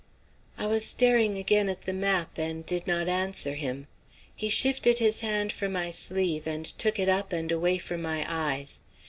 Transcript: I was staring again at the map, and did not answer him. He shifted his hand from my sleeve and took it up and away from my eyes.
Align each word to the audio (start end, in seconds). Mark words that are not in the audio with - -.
I 0.57 0.65
was 0.65 0.83
staring 0.83 1.37
again 1.37 1.69
at 1.69 1.81
the 1.81 1.93
map, 1.93 2.39
and 2.39 2.65
did 2.65 2.87
not 2.87 3.07
answer 3.07 3.53
him. 3.53 3.85
He 4.35 4.49
shifted 4.49 4.97
his 4.97 5.19
hand 5.19 5.51
from 5.51 5.73
my 5.73 5.91
sleeve 5.91 6.47
and 6.47 6.65
took 6.65 6.97
it 6.97 7.07
up 7.07 7.31
and 7.31 7.51
away 7.51 7.77
from 7.77 8.01
my 8.01 8.25
eyes. 8.27 8.81